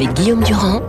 [0.00, 0.80] avec Guillaume Durand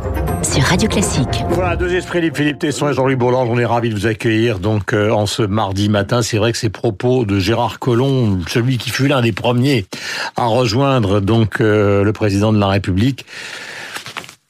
[0.41, 1.43] sur Radio Classique.
[1.49, 3.49] Voilà, deux esprits Philippe Tesson et Jean-Louis Bourlange.
[3.51, 6.21] On est ravis de vous accueillir donc euh, en ce mardi matin.
[6.21, 9.85] C'est vrai que ces propos de Gérard Collomb, celui qui fut l'un des premiers
[10.37, 13.25] à rejoindre donc euh, le président de la République,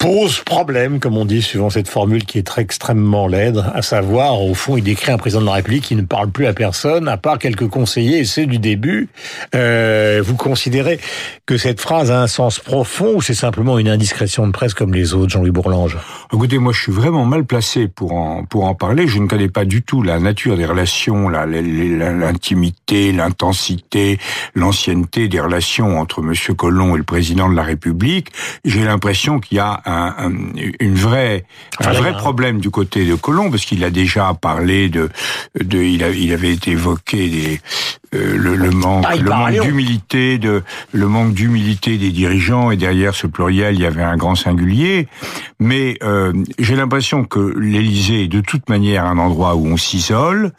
[0.02, 4.42] pose problème, comme on dit, suivant cette formule qui est très extrêmement laide, à savoir,
[4.42, 7.08] au fond, il décrit un président de la République qui ne parle plus à personne,
[7.08, 9.10] à part quelques conseillers, et c'est du début.
[9.54, 11.00] Euh, vous considérez
[11.46, 14.92] que cette phrase a un sens profond ou c'est simplement une indiscrétion de presse comme
[14.92, 16.00] les autres, Jean-Louis Bourlange?
[16.34, 19.08] Écoutez, moi, je suis vraiment mal placé pour en, pour en parler.
[19.08, 24.18] Je ne connais pas du tout la nature des relations, l'intimité, l'intensité,
[24.56, 28.30] l'ancienneté des relations entre Monsieur Collomb et le président de la République.
[28.66, 29.91] J'ai l'impression qu'il y a un,
[30.80, 31.46] une vraie,
[31.80, 35.10] un vrai problème du côté de Colomb, parce qu'il a déjà parlé de,
[35.60, 37.62] de il, a, il avait été évoqué des,
[38.14, 42.76] le, le, manque, Ah, il le manque d'humilité de, le manque d'humilité des dirigeants, et
[42.78, 45.08] derrière ce pluriel, il y avait un grand singulier.
[45.60, 50.52] Mais euh, j'ai l'impression que l'Élysée est de toute manière un endroit où on s'isole,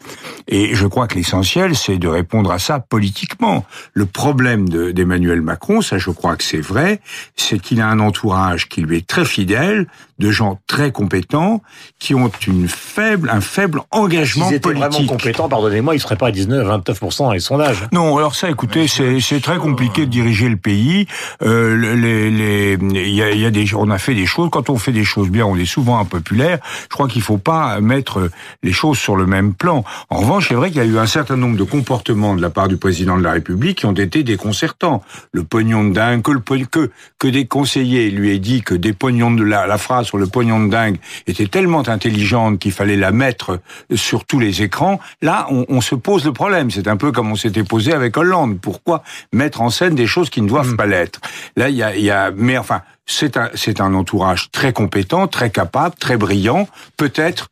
[0.47, 3.65] et je crois que l'essentiel, c'est de répondre à ça politiquement.
[3.93, 7.01] Le problème de- d'Emmanuel Macron, ça je crois que c'est vrai,
[7.35, 9.87] c'est qu'il a un entourage qui lui est très fidèle,
[10.19, 11.61] de gens très compétents,
[11.99, 14.91] qui ont une faible, un faible engagement S'ils étaient politique.
[14.91, 17.85] vraiment compétents, pardonnez-moi, ils seraient pas à 19, 29% dans les sondages.
[17.91, 21.07] Non, alors ça, écoutez, c'est très compliqué de diriger le pays.
[21.41, 24.49] Euh, le- les, les, il y a, y a des, on a fait des choses.
[24.51, 26.59] Quand on fait des choses bien, on est souvent impopulaire.
[26.83, 28.29] Je crois qu'il faut pas mettre
[28.63, 29.83] les choses sur le même plan.
[30.09, 32.49] En revanche, c'est vrai qu'il y a eu un certain nombre de comportements de la
[32.49, 35.03] part du président de la République qui ont été déconcertants.
[35.31, 38.93] Le pognon de dingue, que, le, que, que des conseillers lui aient dit que des
[38.93, 40.97] pognons de la, la phrase sur le pognon de dingue
[41.27, 43.59] était tellement intelligente qu'il fallait la mettre
[43.93, 44.99] sur tous les écrans.
[45.21, 46.71] Là, on, on se pose le problème.
[46.71, 48.59] C'est un peu comme on s'était posé avec Hollande.
[48.61, 51.19] Pourquoi mettre en scène des choses qui ne doivent pas l'être?
[51.55, 55.27] Là, il y a, y a, mais enfin, c'est un, c'est un entourage très compétent,
[55.27, 56.67] très capable, très brillant.
[56.97, 57.49] Peut-être.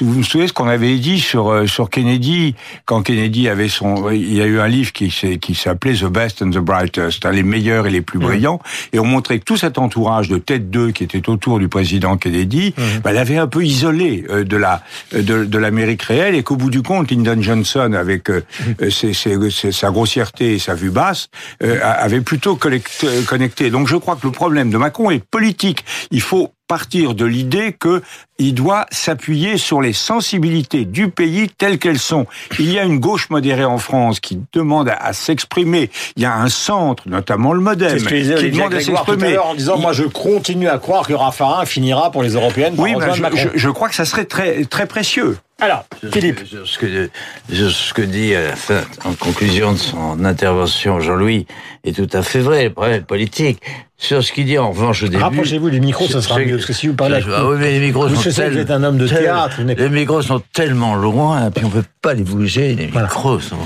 [0.00, 2.54] Vous me souvenez ce qu'on avait dit sur euh, sur Kennedy
[2.86, 6.40] quand Kennedy avait son il y a eu un livre qui qui s'appelait The Best
[6.40, 8.60] and the Brightest hein, les meilleurs et les plus brillants
[8.94, 12.16] et on montrait que tout cet entourage de tête 2 qui était autour du président
[12.16, 16.56] Kennedy bah, l'avait un peu isolé euh, de la de, de l'Amérique réelle et qu'au
[16.56, 18.42] bout du compte Lyndon Johnson avec euh,
[18.80, 21.28] euh, ses- ses- ses- sa grossièreté et sa vue basse
[21.62, 23.68] euh, avait plutôt euh, connecté.
[23.68, 25.84] Donc je crois que le problème de Macron est politique.
[26.10, 28.02] Il faut partir de l'idée que
[28.38, 32.26] il doit s'appuyer sur les sensibilités du pays telles qu'elles sont.
[32.58, 35.90] Il y a une gauche modérée en France qui demande à, à s'exprimer.
[36.16, 39.38] Il y a un centre, notamment le MoDem, ce que qui demande à s'exprimer.
[39.38, 42.84] en disant, Il- moi je continue à croire que Raffarin finira pour les européennes par
[42.84, 45.38] oui, ben, je- je crois que ça serait très très précieux.
[45.60, 47.10] Alors, Philippe, Sur ce que,
[47.52, 51.46] sur ce que dit à la fin, en conclusion de son intervention, Jean-Louis
[51.84, 53.60] est tout à fait vrai, le problème politique.
[53.96, 55.22] Sur ce qu'il dit en revanche au début.
[55.22, 57.20] rapprochez-vous du micro, ça sera mieux, parce que si vous parlez...
[57.32, 59.88] Ah oui, mais les micros sont que vous êtes un homme de tel- théâtre, Les
[59.88, 63.06] micros sont tellement loin, puis on peut pas les bouger, les Voilà.
[63.06, 63.56] micros sont...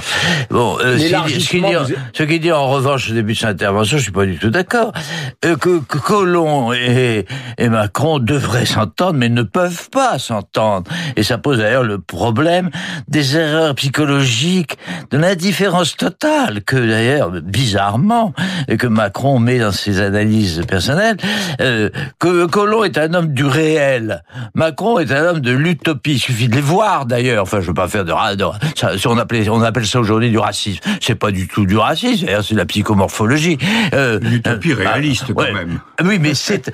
[0.50, 3.10] Bon, euh, ce qu'il dit- ce qu'il L'élargissement, dit, vous- ce qu'il dit en revanche
[3.10, 4.92] au début de son intervention, je suis pas du tout d'accord.
[5.46, 7.24] Euh, que, que Colomb et,
[7.56, 10.88] et Macron devraient s'entendre, mais ne peuvent pas s'entendre.
[11.16, 12.70] Et ça pose d'ailleurs le problème
[13.08, 14.78] des erreurs psychologiques,
[15.10, 18.32] de l'indifférence totale que d'ailleurs, bizarrement,
[18.68, 21.16] et que Macron met dans ses analyses personnelles,
[21.60, 24.22] euh, que Colomb est un homme du réel.
[24.54, 26.14] Macron est un homme de l'utopie.
[26.14, 27.42] Il suffit de les voir d'ailleurs.
[27.42, 30.00] Enfin, je veux pas faire de, ra- de ça, si on appelait, on appelle ça
[30.00, 30.80] aujourd'hui du racisme.
[31.00, 32.26] C'est pas du tout du racisme.
[32.26, 33.58] D'ailleurs, c'est de la psychomorphologie.
[33.94, 35.52] Euh, Une utopie euh, réaliste, quand ouais.
[35.52, 35.80] même.
[36.04, 36.70] Oui, mais c'est.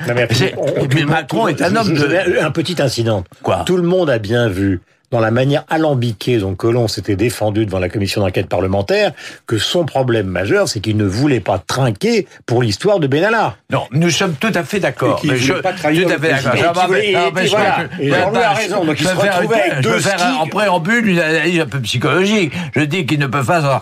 [1.06, 2.40] Macron est un homme de.
[2.40, 3.24] Un petit incident.
[3.42, 3.62] Quoi?
[3.66, 4.80] Tout le monde a bien vu,
[5.14, 9.12] dans la manière alambiquée dont Colomb s'était défendu devant la commission d'enquête parlementaire,
[9.46, 13.54] que son problème majeur, c'est qu'il ne voulait pas trinquer pour l'histoire de Benalla.
[13.70, 15.22] Non, nous sommes tout à fait d'accord.
[15.22, 16.94] Je, pas trahir tout à fait d'accord.
[16.96, 17.12] Et
[17.46, 18.84] Jean-Louis a je- raison.
[18.84, 21.60] Donc il se vais faire retrouvait avec je deux vais faire en préambule une analyse
[21.60, 22.52] un peu psychologique.
[22.74, 23.80] Je dis qu'il ne peut pas.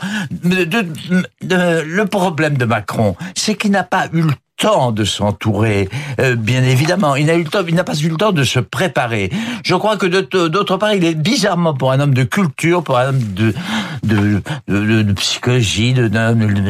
[1.40, 4.32] le problème de Macron, c'est qu'il n'a pas eu le
[4.62, 5.88] temps de s'entourer,
[6.20, 7.16] euh, bien évidemment.
[7.16, 9.30] Il n'a eu le temps, il n'a pas eu le temps de se préparer.
[9.64, 13.08] Je crois que d'autre part, il est bizarrement pour un homme de culture, pour un
[13.08, 13.52] homme de
[14.04, 16.08] de, de, de- psychologie, de,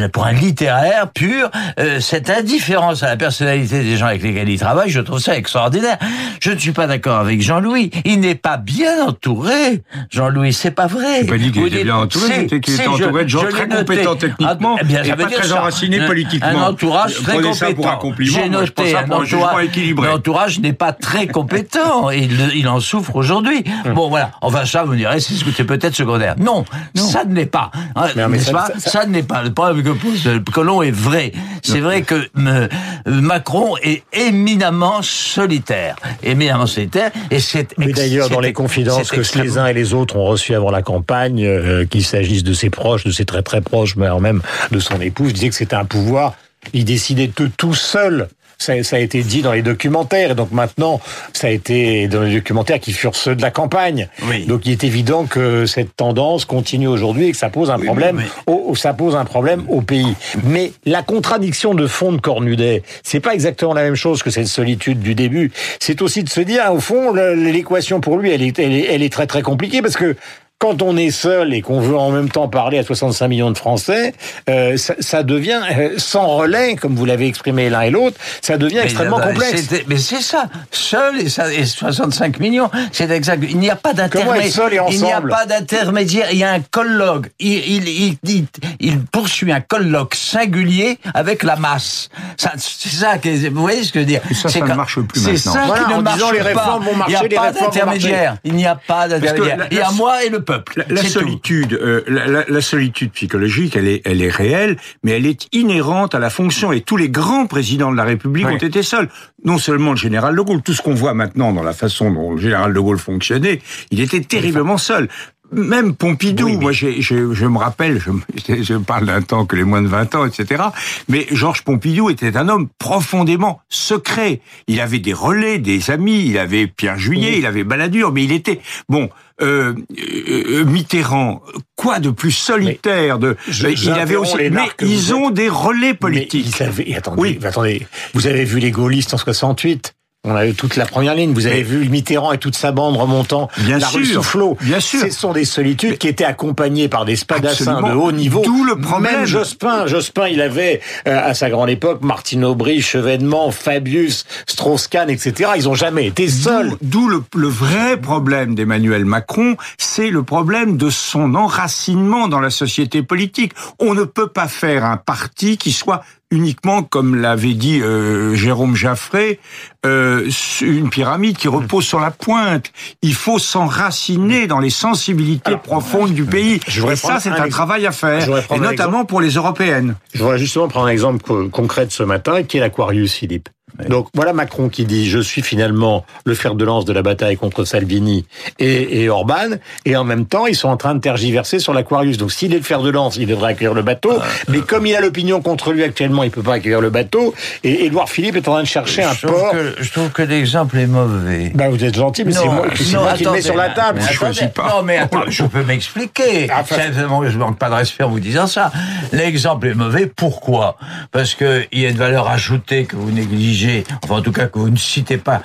[0.08, 4.58] pour un littéraire pur, euh, cette indifférence à la personnalité des gens avec lesquels il
[4.58, 5.98] travaille, je trouve ça extraordinaire.
[6.40, 7.90] Je ne suis pas d'accord avec Jean-Louis.
[8.04, 9.82] Il n'est pas bien entouré.
[10.10, 11.20] Jean-Louis, c'est pas vrai.
[11.22, 13.66] J'ai pas dit qu'il était bien entouré, c'était qu'il était je- entouré de gens très
[13.66, 13.76] noté.
[13.84, 16.48] compétents techniquement Ah, eh bien, et pas très enracinés politiquement.
[16.48, 17.81] Un entourage très compétent.
[17.82, 20.08] Ça pour un compliment, J'ai moi, je noté ça un pour un jugement entourage- équilibré.
[20.08, 23.64] L'entourage n'est pas très compétent et il, il en souffre aujourd'hui.
[23.86, 23.94] Hum.
[23.94, 24.30] Bon, voilà.
[24.40, 26.34] Enfin, ça, vous me direz, c'est peut-être secondaire.
[26.38, 26.64] Non,
[26.94, 27.70] ça ça ne l'est pas.
[27.94, 29.42] Hein, Mais non, ça- pas ça- ça, ne l'est pas.
[29.42, 31.32] Le problème que pose Colomb est vrai.
[31.62, 32.68] C'est vrai que euh,
[33.06, 37.76] Macron est éminemment solitaire, éminemment solitaire, et c'est.
[37.78, 40.70] Mais d'ailleurs, dans les confidences que extrêmement- les uns et les autres ont reçues avant
[40.70, 44.42] la campagne, euh, qu'il s'agisse de ses proches, de ses très très proches, mais même
[44.70, 46.34] de son épouse, disait que c'était un pouvoir.
[46.72, 48.28] Il décidait de tout seul.
[48.58, 51.00] Ça, ça a été dit dans les documentaires, et donc maintenant,
[51.32, 54.06] ça a été dans les documentaires qui furent ceux de la campagne.
[54.28, 54.46] Oui.
[54.46, 57.86] Donc il est évident que cette tendance continue aujourd'hui et que ça pose un Oui,
[57.86, 60.14] problème, mais- au, au- ça pose un problème au pays.
[60.44, 64.46] Mais la contradiction de fond de Cornudet, c'est pas exactement la même chose que cette
[64.46, 65.50] solitude du début.
[65.80, 69.02] C'est aussi de se dire, au fond, l'équation pour lui, elle est, elle est, elle
[69.02, 70.14] est très très compliquée parce que
[70.62, 73.58] quand on est seul et qu'on veut en même temps parler à 65 millions de
[73.58, 74.14] Français,
[74.48, 78.58] euh, ça, ça devient euh, sans relais, comme vous l'avez exprimé l'un et l'autre, ça
[78.58, 79.64] devient Mais, extrêmement complexe.
[79.88, 83.42] Mais c'est ça, seul et, ça, et 65 millions, c'est exact.
[83.50, 84.46] Il n'y a pas Comment d'intermédiaire.
[84.46, 86.28] être seul et Il n'y a pas d'intermédiaire.
[86.30, 87.26] Il y a un colloque.
[87.40, 88.46] Il, il, il, il,
[88.78, 92.08] il poursuit un colloque singulier avec la masse.
[92.36, 93.18] Ça, c'est ça.
[93.18, 94.20] Que, vous voyez ce que je veux dire?
[94.30, 95.52] Et ça, C'est ça ne marche plus C'est maintenant.
[95.54, 96.44] ça Voilà, qui ne en marche disant les pas.
[96.44, 98.36] réformes vont marcher, Il les n'y a pas d'intermédiaire.
[98.44, 99.66] Il n'y a pas d'intermédiaire.
[99.72, 100.51] Il y a moi et le peuple.
[100.88, 105.26] La, solitude, euh, la, la- la solitude psychologique, elle est, elle est réelle, mais elle
[105.26, 106.72] est inhérente à la fonction.
[106.72, 108.54] Et tous les grands présidents de la République Oui.
[108.54, 109.08] ont été seuls.
[109.44, 112.32] Non seulement le général de Gaulle, tout ce qu'on voit maintenant dans la façon dont
[112.34, 113.60] le général de Gaulle fonctionnait,
[113.90, 115.08] il était terriblement seul.
[115.54, 118.10] Même Pompidou, Oui, mais- moi j'ai- je, je me rappelle, je,
[118.62, 120.62] je parle d'un temps que les moins de 20 ans, etc.
[121.10, 124.40] Mais Georges Pompidou était un homme profondément secret.
[124.66, 128.32] Il avait des relais, des amis, il avait Pierre Juillet, il avait Balladur, mais il
[128.32, 129.10] était bon.
[129.42, 131.42] Euh, euh, Mitterrand,
[131.76, 136.46] quoi de plus solitaire de Je- il avait aussi, mais ils ont des relais politiques.
[136.60, 137.38] Mais ils avaient- attendez, Oui.
[137.42, 141.32] attendez, vous avez vu les gaullistes en 68 on a eu toute la première ligne.
[141.34, 144.56] Vous avez vu Mitterrand et toute sa bande remontant Bien la rue sûr, Soufflot.
[144.60, 145.00] bien sûr.
[145.00, 147.88] Ce sont des solitudes qui étaient accompagnées par des spadassins Absolument.
[147.88, 148.42] de haut niveau.
[148.44, 149.16] D'où le problème.
[149.16, 155.10] Même Jospin, Jospin, il avait euh, à sa grande époque Martine Aubry, Chevènement, Fabius, Strauss-Kahn,
[155.10, 155.50] etc.
[155.56, 156.70] Ils ont jamais été seuls.
[156.80, 162.38] D'où d'où le, le vrai problème d'Emmanuel Macron, c'est le problème de son enracinement dans
[162.40, 163.54] la société politique.
[163.80, 168.74] On ne peut pas faire un parti qui soit uniquement, comme l'avait dit euh, Jérôme
[168.74, 169.38] Jaffré,
[169.86, 170.28] euh,
[170.62, 172.72] une pyramide qui repose sur la pointe.
[173.02, 176.60] Il faut s'enraciner dans les sensibilités Alors, profondes du pays.
[176.66, 179.94] je Et ça, c'est un travail à faire, et notamment pour les européennes.
[180.14, 183.48] Je voudrais justement prendre un exemple co- concret de ce matin, qui est l'Aquarius, Philippe.
[183.88, 187.36] Donc voilà Macron qui dit je suis finalement le fer de lance de la bataille
[187.36, 188.26] contre Salvini
[188.58, 192.16] et, et Orban et en même temps ils sont en train de tergiverser sur l'Aquarius.
[192.18, 194.12] Donc s'il est le fer de lance, il devrait accueillir le bateau,
[194.48, 197.34] mais comme il a l'opinion contre lui actuellement, il peut pas accueillir le bateau.
[197.64, 199.52] Et Édouard Philippe est en train de chercher un je, port.
[199.52, 201.52] que, je trouve que l'exemple est mauvais.
[201.54, 203.98] Ben, vous êtes gentil, mais c'est moi, moi qui le mets sur la table.
[204.00, 204.68] mais Je attendez, choisis pas.
[204.68, 206.48] Non, mais attends, je peux m'expliquer.
[206.50, 208.70] Ah, enfin- je manque pas de respect en vous disant ça.
[209.12, 210.06] L'exemple est mauvais.
[210.06, 210.76] Pourquoi?
[211.10, 213.61] Parce que il y a une valeur ajoutée que vous négligez,
[214.02, 215.42] enfin en tout cas que vous ne citez pas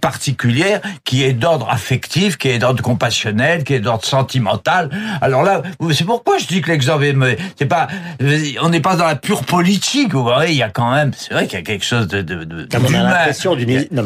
[0.00, 4.90] particulière, qui est d'ordre affectif, qui est d'ordre compassionnel, qui est d'ordre sentimental.
[5.20, 5.62] Alors là,
[5.92, 7.38] c'est pourquoi je dis que l'exemple est.
[7.58, 7.88] C'est pas,
[8.62, 10.14] on n'est pas dans la pure politique.
[10.14, 12.22] Vous voyez, il y a quand même, c'est vrai qu'il y a quelque chose de,
[12.22, 13.86] de, de Non, mais on a l'impression d'une.
[13.90, 14.04] Non,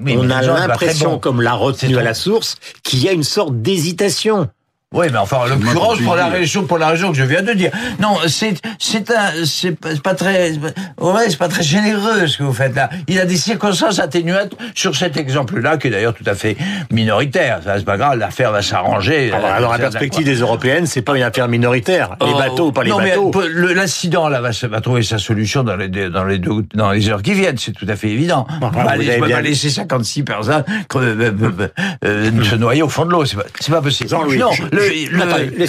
[0.00, 1.06] mais on a l'impression.
[1.06, 1.18] On a bon.
[1.18, 4.48] comme l'a retenu C'est à la source, qu'il y a une sorte d'hésitation.
[4.94, 6.32] Oui, mais enfin, en l'occurrence, pour la dire.
[6.32, 7.70] raison, pour la raison que je viens de dire.
[8.00, 10.52] Non, c'est, c'est un, c'est pas très,
[11.00, 12.88] ouais, c'est pas très généreux ce que vous faites là.
[13.08, 16.56] Il y a des circonstances atténuantes sur cet exemple-là, qui est d'ailleurs tout à fait
[16.92, 17.60] minoritaire.
[17.64, 19.32] Ça, c'est pas grave, l'affaire va s'arranger.
[19.32, 22.16] Alors, Euh, alors, la perspective des européennes, c'est pas une affaire minoritaire.
[22.20, 23.32] Les Oh, bateaux pas les non, bateaux.
[23.34, 27.22] Mais l'incident là va, trouver sa solution dans les, dans les deux, dans les heures
[27.22, 27.58] qui viennent.
[27.58, 28.46] C'est tout à fait évident.
[28.60, 30.64] Bon, on va bien- pas laisser 56 personnes
[30.96, 31.68] euh, euh,
[32.04, 33.24] euh, se noyer au fond de l'eau.
[33.24, 33.42] C'est pas,
[33.76, 34.10] pas possible.
[34.10, 34.24] Non,
[34.72, 35.18] le, le-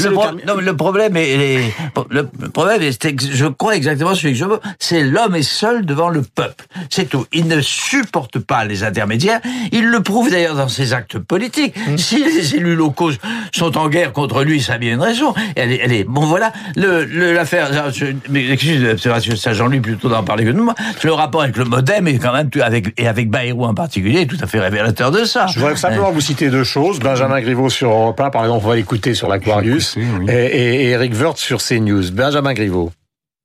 [0.10, 1.74] le pro- non, le problème est, est-
[2.10, 4.60] le, le problème est, je crois exactement celui que je veux.
[4.80, 6.66] C'est l'homme est seul devant le peuple.
[6.90, 7.26] C'est tout.
[7.34, 9.40] Il ne supporte pas les intermédiaires.
[9.72, 11.76] Il le prouve d'ailleurs dans ses actes politiques.
[11.88, 11.98] Hum.
[11.98, 13.12] Si les élus locaux
[13.54, 15.34] sont en guerre contre lui, ça a bien une raison.
[15.56, 16.52] Elle est, elle est bon voilà.
[16.76, 20.76] Le, le- l'affaire, je- mais excusez, c'est Jean-Louis plutôt d'en parler que de moi.
[21.04, 24.26] Le rapport avec le MoDem est quand même avec et avec Bayrou en particulier est
[24.26, 25.48] tout à fait révélateur de ça.
[25.48, 27.00] Je voudrais simplement vous citer deux choses.
[27.00, 29.94] Benjamin Griveaux sur Europe 1, par exemple, on va l'écouter sur l'Aquarius.
[29.96, 30.26] J'ai écouté, oui.
[30.32, 32.12] Et, et- et Eric Woerth sur CNews.
[32.12, 32.92] Benjamin Griveaux.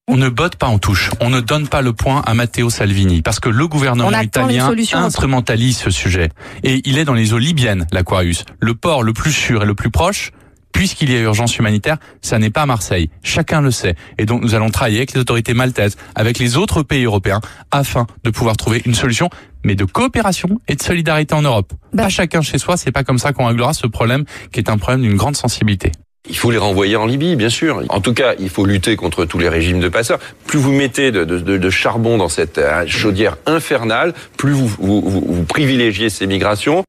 [0.09, 1.11] On ne botte pas en touche.
[1.21, 5.79] On ne donne pas le point à Matteo Salvini parce que le gouvernement italien instrumentalise
[5.79, 6.31] ce sujet.
[6.65, 8.45] Et il est dans les eaux libyennes, l'Aquarius.
[8.61, 10.33] Le port le plus sûr et le plus proche,
[10.73, 13.11] puisqu'il y a urgence humanitaire, ça n'est pas Marseille.
[13.23, 13.95] Chacun le sait.
[14.19, 18.07] Et donc nous allons travailler avec les autorités maltaises, avec les autres pays européens, afin
[18.25, 19.29] de pouvoir trouver une solution,
[19.65, 21.73] mais de coopération et de solidarité en Europe.
[21.93, 22.05] Bah.
[22.05, 24.79] Pas chacun chez soi, c'est pas comme ça qu'on réglera ce problème qui est un
[24.79, 25.93] problème d'une grande sensibilité.
[26.29, 27.83] Il faut les renvoyer en Libye, bien sûr.
[27.89, 30.19] En tout cas, il faut lutter contre tous les régimes de passeurs.
[30.47, 35.01] Plus vous mettez de, de, de charbon dans cette euh, chaudière infernale, plus vous, vous,
[35.01, 36.85] vous privilégiez ces migrations.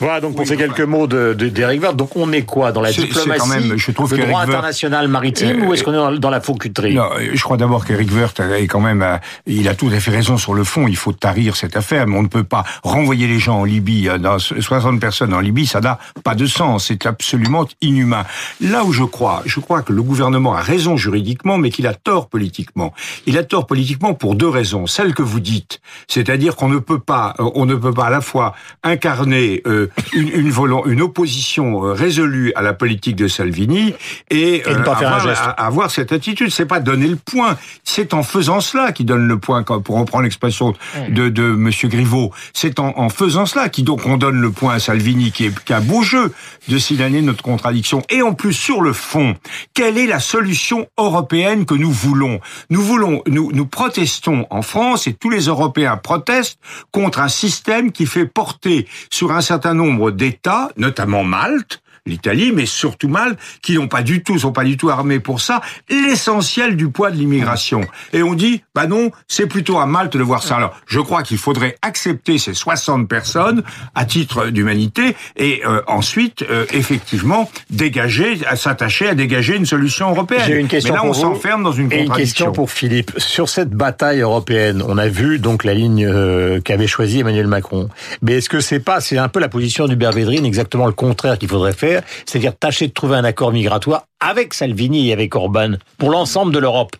[0.00, 1.96] Voilà donc pour ces quelques mots de d'Eric Woerth.
[1.96, 5.66] Donc on est quoi dans la diplomatie, quand même, je trouve le droit international maritime
[5.66, 6.94] ou est-ce qu'on est dans, dans la faucuterie?
[6.94, 10.10] Non, je crois d'abord qu'Eric Woerth est quand même, euh, il a tout à fait
[10.10, 10.86] raison sur le fond.
[10.88, 14.08] Il faut tarir cette affaire, mais on ne peut pas renvoyer les gens en Libye.
[14.08, 16.86] Euh, dans 60 personnes en Libye, ça n'a pas de sens.
[16.86, 18.24] C'est absolument inhumain.
[18.60, 21.94] Là où je crois, je crois que le gouvernement a raison juridiquement, mais qu'il a
[21.94, 22.92] tort politiquement.
[23.26, 24.86] Il a tort politiquement pour deux raisons.
[24.86, 28.10] Celle que vous dites, c'est-à-dire qu'on ne peut pas, euh, on ne peut pas à
[28.10, 30.52] la fois incarner euh, une, une,
[30.86, 33.94] une, opposition euh, résolue à la politique de Salvini
[34.30, 35.42] et, et pas avoir, faire un geste.
[35.56, 36.50] avoir cette attitude.
[36.50, 37.56] C'est pas donner le point.
[37.84, 40.74] C'est en faisant cela qu'il donne le point, pour reprendre l'expression
[41.08, 42.32] de, de Monsieur Griveaux.
[42.52, 45.64] C'est en, en, faisant cela qui donc on donne le point à Salvini, qui est,
[45.64, 46.32] qui a beau jeu
[46.68, 48.02] de signaler notre contradiction.
[48.10, 49.36] Et en plus, sur le fond,
[49.74, 52.40] quelle est la solution européenne que nous voulons?
[52.70, 56.58] Nous voulons, nous, nous protestons en France et tous les Européens protestent
[56.92, 62.66] contre un système qui fait porter sur un certain nombre d'États, notamment Malte, l'Italie, mais
[62.66, 66.76] surtout Malte, qui n'ont pas du tout, sont pas du tout armés pour ça, l'essentiel
[66.76, 67.82] du poids de l'immigration.
[68.12, 70.56] Et on dit, bah non, c'est plutôt à Malte de voir ça.
[70.56, 73.62] Alors, je crois qu'il faudrait accepter ces 60 personnes
[73.94, 80.10] à titre d'humanité et euh, ensuite, euh, effectivement, dégager, à s'attacher à dégager une solution
[80.10, 80.42] européenne.
[80.46, 82.14] J'ai une question mais là, on s'enferme dans une et contradiction.
[82.14, 83.12] une question pour Philippe.
[83.18, 87.88] Sur cette bataille européenne, on a vu donc la ligne euh, qu'avait choisie Emmanuel Macron.
[88.22, 91.38] Mais est-ce que c'est pas, c'est un peu la position du Védrine, exactement le contraire
[91.38, 95.72] qu'il faudrait faire c'est-à-dire tâcher de trouver un accord migratoire avec Salvini et avec Orban
[95.98, 96.96] pour l'ensemble de l'Europe.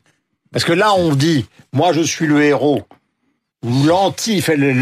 [0.52, 2.82] Parce que là, on dit, moi je suis le héros,
[3.64, 4.72] ou l'anti, le,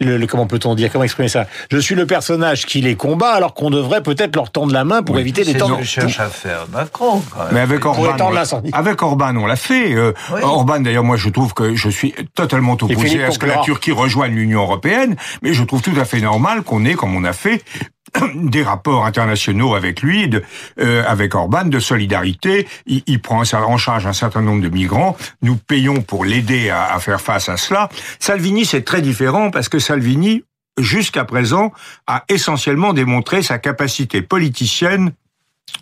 [0.00, 1.46] le, le, comment peut-on dire, comment exprimer ça?
[1.70, 5.02] Je suis le personnage qui les combat, alors qu'on devrait peut-être leur tendre la main
[5.02, 5.78] pour oui, éviter des temps.
[5.78, 7.22] Je cherche à faire Macron.
[7.30, 7.48] Quand même.
[7.52, 9.94] Mais avec Orban, on, avec Orban, on l'a fait.
[9.94, 10.40] Euh, oui.
[10.42, 13.92] Orban, d'ailleurs, moi, je trouve que je suis totalement opposé à ce que la Turquie
[13.92, 17.34] rejoigne l'Union européenne, mais je trouve tout à fait normal qu'on ait, comme on a
[17.34, 17.62] fait,
[18.34, 20.42] des rapports internationaux avec lui, de,
[20.80, 22.66] euh, avec Orban, de solidarité.
[22.86, 25.16] Il, il, prend en charge un certain nombre de migrants.
[25.42, 27.88] Nous payons pour l'aider à, à, faire face à cela.
[28.18, 30.44] Salvini, c'est très différent parce que Salvini,
[30.78, 31.72] jusqu'à présent,
[32.06, 35.12] a essentiellement démontré sa capacité politicienne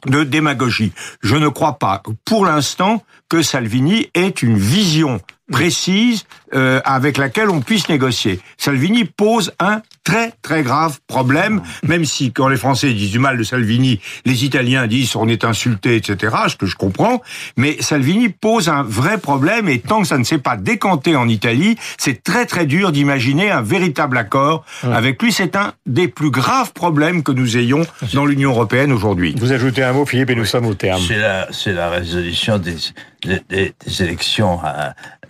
[0.06, 0.92] de démagogie.
[1.22, 7.50] Je ne crois pas, pour l'instant, que Salvini ait une vision précise euh, avec laquelle
[7.50, 8.40] on puisse négocier.
[8.56, 13.38] Salvini pose un très très grave problème, même si quand les Français disent du mal
[13.38, 17.22] de Salvini, les Italiens disent on est insulté, etc., ce que je comprends,
[17.56, 21.28] mais Salvini pose un vrai problème et tant que ça ne s'est pas décanté en
[21.28, 25.32] Italie, c'est très très dur d'imaginer un véritable accord avec lui.
[25.32, 29.34] C'est un des plus graves problèmes que nous ayons dans l'Union européenne aujourd'hui.
[29.38, 31.00] Vous ajoutez un mot, Philippe, et nous sommes au terme.
[31.06, 32.76] C'est la, c'est la résolution des,
[33.24, 34.60] des, des élections,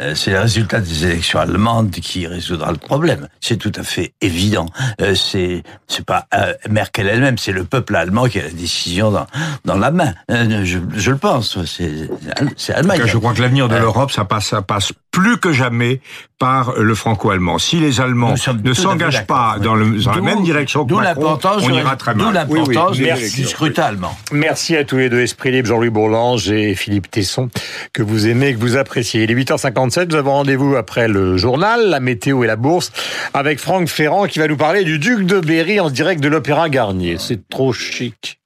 [0.00, 3.28] euh, c'est le résultat des élections allemandes qui résoudra le problème.
[3.40, 4.66] C'est tout à fait évident.
[5.00, 9.10] Euh, c'est c'est pas euh, Merkel elle-même, c'est le peuple allemand qui a la décision
[9.10, 9.26] dans
[9.64, 10.14] dans la main.
[10.30, 11.64] Euh, je, je le pense.
[11.64, 12.08] C'est
[12.56, 13.02] c'est Allemagne.
[13.06, 16.00] Je crois que l'avenir de l'Europe, ça passe ça passe plus que jamais
[16.40, 17.58] par le franco-allemand.
[17.58, 21.70] Si les Allemands ne s'engagent pas dans, le, dans la même direction que Macron, on
[21.70, 22.26] ira très mal.
[22.26, 23.30] D'où l'importance oui, oui.
[23.30, 24.16] du scrutin allemand.
[24.32, 27.48] Merci à tous les deux, Esprit Libre, Jean-Louis Bourlange et Philippe Tesson,
[27.92, 29.22] que vous aimez, que vous appréciez.
[29.22, 32.90] Il est 8h57, nous avons rendez-vous après le journal, la météo et la bourse,
[33.34, 36.68] avec Franck Ferrand qui va nous parler du duc de Berry en direct de l'Opéra
[36.68, 37.16] Garnier.
[37.20, 38.40] C'est trop chic.